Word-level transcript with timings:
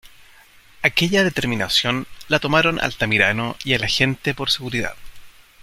Aquella 0.81 1.23
determinación 1.23 2.07
la 2.27 2.39
tomaron 2.39 2.79
Altamirano 2.81 3.55
y 3.63 3.73
el 3.73 3.83
agente 3.83 4.33
por 4.33 4.49
seguridad. 4.49 4.95